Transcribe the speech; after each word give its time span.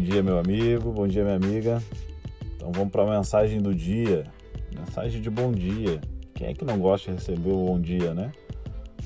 bom 0.00 0.04
dia, 0.06 0.22
meu 0.22 0.38
amigo, 0.38 0.92
bom 0.92 1.06
dia, 1.06 1.22
minha 1.22 1.36
amiga. 1.36 1.82
Então 2.56 2.72
vamos 2.72 2.90
para 2.90 3.02
a 3.02 3.18
mensagem 3.18 3.60
do 3.60 3.74
dia, 3.74 4.24
mensagem 4.74 5.20
de 5.20 5.28
bom 5.28 5.52
dia. 5.52 6.00
Quem 6.34 6.46
é 6.46 6.54
que 6.54 6.64
não 6.64 6.78
gosta 6.78 7.10
de 7.10 7.18
receber 7.18 7.50
o 7.50 7.66
bom 7.66 7.78
dia, 7.78 8.14
né? 8.14 8.32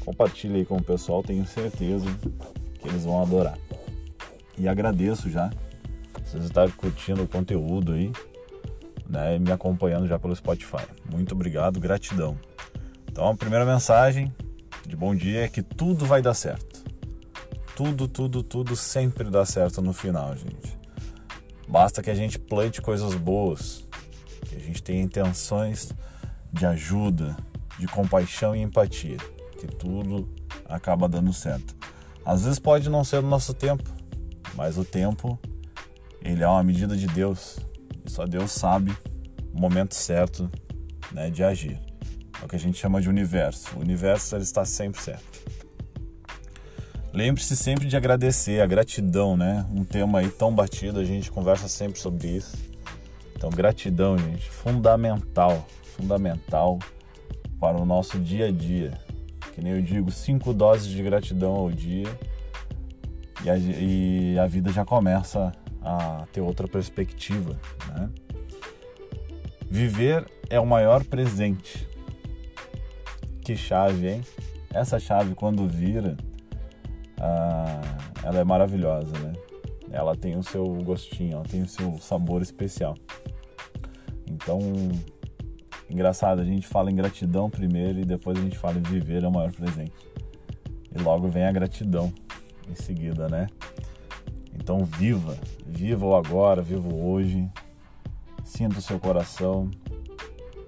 Compartilhe 0.04 0.58
aí 0.58 0.64
com 0.64 0.76
o 0.76 0.82
pessoal, 0.82 1.20
tenho 1.20 1.44
certeza 1.46 2.06
que 2.78 2.86
eles 2.86 3.04
vão 3.04 3.20
adorar. 3.20 3.58
E 4.56 4.68
agradeço 4.68 5.28
já 5.28 5.50
vocês 6.24 6.44
estarem 6.44 6.72
curtindo 6.74 7.24
o 7.24 7.28
conteúdo 7.28 7.94
aí, 7.94 8.12
né, 9.08 9.34
e 9.34 9.40
me 9.40 9.50
acompanhando 9.50 10.06
já 10.06 10.16
pelo 10.16 10.36
Spotify. 10.36 10.86
Muito 11.10 11.34
obrigado, 11.34 11.80
gratidão. 11.80 12.38
Então 13.10 13.28
a 13.28 13.34
primeira 13.34 13.66
mensagem 13.66 14.32
de 14.86 14.94
bom 14.94 15.12
dia 15.12 15.40
é 15.40 15.48
que 15.48 15.60
tudo 15.60 16.06
vai 16.06 16.22
dar 16.22 16.34
certo 16.34 16.84
tudo, 17.74 18.06
tudo, 18.06 18.42
tudo 18.42 18.76
sempre 18.76 19.28
dá 19.28 19.44
certo 19.44 19.82
no 19.82 19.92
final, 19.92 20.36
gente. 20.36 20.83
Basta 21.68 22.02
que 22.02 22.10
a 22.10 22.14
gente 22.14 22.38
plante 22.38 22.82
coisas 22.82 23.14
boas, 23.14 23.84
que 24.46 24.56
a 24.56 24.58
gente 24.58 24.82
tenha 24.82 25.02
intenções 25.02 25.92
de 26.52 26.66
ajuda, 26.66 27.36
de 27.78 27.86
compaixão 27.86 28.54
e 28.54 28.60
empatia, 28.60 29.16
que 29.58 29.66
tudo 29.66 30.28
acaba 30.66 31.08
dando 31.08 31.32
certo. 31.32 31.74
Às 32.24 32.44
vezes 32.44 32.58
pode 32.58 32.88
não 32.88 33.04
ser 33.04 33.22
no 33.22 33.28
nosso 33.28 33.52
tempo, 33.52 33.90
mas 34.54 34.78
o 34.78 34.84
tempo 34.84 35.38
ele 36.22 36.42
é 36.42 36.48
uma 36.48 36.62
medida 36.62 36.96
de 36.96 37.06
Deus 37.06 37.58
e 38.04 38.10
só 38.10 38.24
Deus 38.26 38.52
sabe 38.52 38.96
o 39.52 39.60
momento 39.60 39.94
certo 39.94 40.50
né, 41.12 41.30
de 41.30 41.44
agir. 41.44 41.80
É 42.40 42.44
o 42.44 42.48
que 42.48 42.56
a 42.56 42.58
gente 42.58 42.78
chama 42.78 43.00
de 43.00 43.08
universo. 43.08 43.76
O 43.76 43.80
universo 43.80 44.34
ele 44.34 44.42
está 44.42 44.64
sempre 44.64 45.00
certo. 45.00 45.63
Lembre-se 47.14 47.56
sempre 47.56 47.86
de 47.86 47.96
agradecer, 47.96 48.60
a 48.60 48.66
gratidão, 48.66 49.36
né? 49.36 49.64
Um 49.70 49.84
tema 49.84 50.18
aí 50.18 50.28
tão 50.28 50.52
batido, 50.52 50.98
a 50.98 51.04
gente 51.04 51.30
conversa 51.30 51.68
sempre 51.68 52.00
sobre 52.00 52.26
isso. 52.26 52.56
Então, 53.36 53.50
gratidão, 53.50 54.18
gente, 54.18 54.50
fundamental, 54.50 55.64
fundamental 55.96 56.76
para 57.60 57.80
o 57.80 57.86
nosso 57.86 58.18
dia 58.18 58.48
a 58.48 58.50
dia. 58.50 58.98
Que 59.54 59.62
nem 59.62 59.74
eu 59.74 59.80
digo, 59.80 60.10
cinco 60.10 60.52
doses 60.52 60.88
de 60.88 61.00
gratidão 61.04 61.54
ao 61.54 61.70
dia 61.70 62.08
e 63.44 63.48
a, 63.48 63.56
e 63.56 64.36
a 64.36 64.48
vida 64.48 64.72
já 64.72 64.84
começa 64.84 65.52
a 65.80 66.26
ter 66.32 66.40
outra 66.40 66.66
perspectiva, 66.66 67.56
né? 67.90 68.10
Viver 69.70 70.26
é 70.50 70.58
o 70.58 70.66
maior 70.66 71.04
presente. 71.04 71.88
Que 73.40 73.56
chave, 73.56 74.08
hein? 74.08 74.20
Essa 74.72 74.98
chave, 74.98 75.36
quando 75.36 75.64
vira, 75.68 76.16
ah, 77.26 77.80
ela 78.22 78.38
é 78.38 78.44
maravilhosa, 78.44 79.18
né? 79.18 79.32
Ela 79.90 80.14
tem 80.14 80.36
o 80.36 80.42
seu 80.42 80.66
gostinho, 80.82 81.36
ela 81.36 81.44
tem 81.44 81.62
o 81.62 81.68
seu 81.68 81.96
sabor 81.98 82.42
especial. 82.42 82.94
Então, 84.26 84.60
engraçado, 85.88 86.42
a 86.42 86.44
gente 86.44 86.66
fala 86.66 86.90
em 86.90 86.94
gratidão 86.94 87.48
primeiro 87.48 87.98
e 87.98 88.04
depois 88.04 88.36
a 88.38 88.42
gente 88.42 88.58
fala 88.58 88.76
em 88.76 88.82
viver 88.82 89.24
é 89.24 89.28
o 89.28 89.32
maior 89.32 89.52
presente. 89.52 89.94
E 90.94 90.98
logo 90.98 91.28
vem 91.28 91.44
a 91.44 91.52
gratidão 91.52 92.12
em 92.68 92.74
seguida, 92.74 93.26
né? 93.26 93.46
Então, 94.54 94.84
viva, 94.84 95.34
viva 95.66 96.04
o 96.04 96.14
agora, 96.14 96.60
viva 96.60 96.88
o 96.88 97.10
hoje. 97.10 97.48
Sinta 98.44 98.80
o 98.80 98.82
seu 98.82 99.00
coração, 99.00 99.70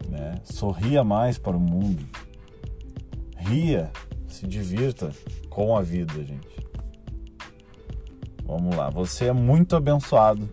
né? 0.08 0.40
Sorria 0.42 1.04
mais 1.04 1.36
para 1.36 1.56
o 1.56 1.60
mundo. 1.60 2.02
Ria, 3.36 3.92
se 4.36 4.46
divirta 4.46 5.10
com 5.48 5.76
a 5.76 5.82
vida, 5.82 6.12
gente. 6.22 6.66
Vamos 8.44 8.76
lá, 8.76 8.90
você 8.90 9.26
é 9.26 9.32
muito 9.32 9.74
abençoado. 9.74 10.48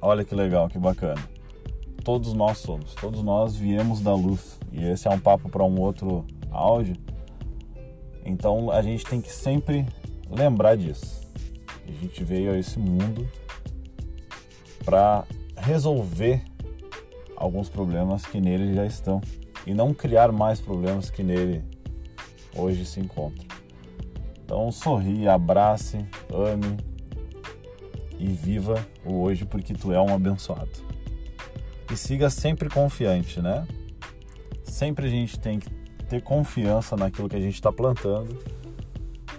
Olha 0.00 0.24
que 0.24 0.34
legal, 0.34 0.68
que 0.68 0.78
bacana. 0.78 1.20
Todos 2.04 2.32
nós 2.32 2.58
somos, 2.58 2.94
todos 2.94 3.22
nós 3.22 3.56
viemos 3.56 4.00
da 4.00 4.14
luz. 4.14 4.60
E 4.72 4.84
esse 4.84 5.08
é 5.08 5.10
um 5.10 5.18
papo 5.18 5.48
para 5.48 5.64
um 5.64 5.80
outro 5.80 6.24
áudio. 6.50 6.96
Então 8.24 8.70
a 8.70 8.80
gente 8.82 9.04
tem 9.04 9.20
que 9.20 9.32
sempre 9.32 9.84
lembrar 10.30 10.76
disso. 10.76 11.26
A 11.86 11.90
gente 11.90 12.22
veio 12.22 12.52
a 12.52 12.58
esse 12.58 12.78
mundo 12.78 13.28
para 14.84 15.24
resolver 15.56 16.42
alguns 17.36 17.68
problemas 17.68 18.24
que 18.24 18.40
nele 18.40 18.74
já 18.74 18.86
estão 18.86 19.20
e 19.66 19.74
não 19.74 19.92
criar 19.92 20.30
mais 20.30 20.60
problemas 20.60 21.10
que 21.10 21.24
nele 21.24 21.64
hoje 22.56 22.84
se 22.84 23.00
encontram. 23.00 23.46
Então 24.44 24.70
sorri, 24.70 25.28
abrace, 25.28 26.04
ame 26.32 26.76
e 28.18 28.28
viva 28.28 28.86
o 29.04 29.22
hoje 29.22 29.44
porque 29.44 29.74
tu 29.74 29.92
é 29.92 30.00
um 30.00 30.14
abençoado. 30.14 30.70
E 31.90 31.96
siga 31.96 32.30
sempre 32.30 32.68
confiante, 32.68 33.40
né? 33.40 33.66
Sempre 34.64 35.06
a 35.06 35.10
gente 35.10 35.38
tem 35.38 35.58
que 35.58 35.70
ter 36.08 36.22
confiança 36.22 36.96
naquilo 36.96 37.28
que 37.28 37.36
a 37.36 37.40
gente 37.40 37.54
está 37.54 37.72
plantando 37.72 38.38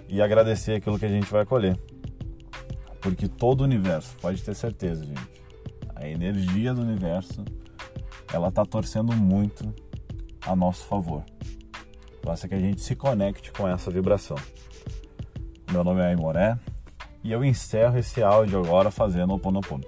e 0.08 0.22
agradecer 0.22 0.74
aquilo 0.74 0.98
que 0.98 1.04
a 1.04 1.10
gente 1.10 1.30
vai 1.30 1.44
colher. 1.44 1.78
Porque 3.00 3.28
todo 3.28 3.60
o 3.60 3.64
universo, 3.64 4.16
pode 4.20 4.42
ter 4.42 4.54
certeza, 4.54 5.04
gente, 5.04 5.28
a 5.94 6.08
energia 6.08 6.74
do 6.74 6.82
universo, 6.82 7.44
ela 8.32 8.48
está 8.48 8.64
torcendo 8.64 9.14
muito 9.14 9.72
a 10.42 10.56
nosso 10.56 10.84
favor. 10.84 11.24
Basta 12.24 12.48
que 12.48 12.54
a 12.54 12.60
gente 12.60 12.80
se 12.80 12.94
conecte 12.94 13.50
com 13.52 13.66
essa 13.68 13.90
vibração. 13.90 14.36
Meu 15.70 15.84
nome 15.84 16.00
é 16.00 16.06
Aimoré 16.06 16.58
e 17.22 17.32
eu 17.32 17.44
encerro 17.44 17.98
esse 17.98 18.22
áudio 18.22 18.58
agora 18.62 18.90
fazendo 18.90 19.34
o 19.34 19.38
Ponopono. 19.38 19.84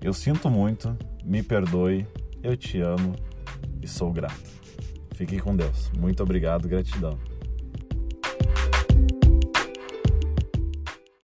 Eu 0.00 0.12
sinto 0.12 0.50
muito, 0.50 0.96
me 1.24 1.42
perdoe, 1.42 2.06
eu 2.42 2.56
te 2.56 2.80
amo 2.80 3.14
e 3.82 3.88
sou 3.88 4.12
grato. 4.12 4.50
Fique 5.14 5.38
com 5.40 5.56
Deus. 5.56 5.90
Muito 5.96 6.22
obrigado, 6.22 6.68
gratidão. 6.68 7.18